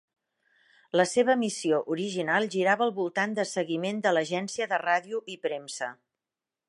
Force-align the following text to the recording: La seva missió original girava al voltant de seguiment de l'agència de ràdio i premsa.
La 0.99 1.03
seva 1.09 1.35
missió 1.41 1.81
original 1.95 2.49
girava 2.55 2.85
al 2.87 2.93
voltant 2.97 3.35
de 3.41 3.45
seguiment 3.51 4.01
de 4.07 4.15
l'agència 4.19 4.69
de 4.73 4.81
ràdio 4.85 5.23
i 5.35 5.41
premsa. 5.45 5.93